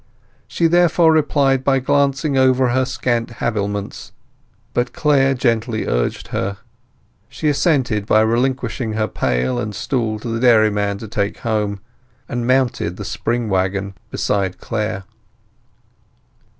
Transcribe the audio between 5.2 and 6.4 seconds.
gently urged